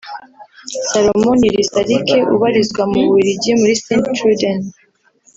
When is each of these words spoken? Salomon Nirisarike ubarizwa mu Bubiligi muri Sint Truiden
Salomon 0.89 1.35
Nirisarike 1.39 2.17
ubarizwa 2.35 2.81
mu 2.91 2.97
Bubiligi 3.05 3.51
muri 3.59 3.73
Sint 3.83 4.05
Truiden 4.15 4.59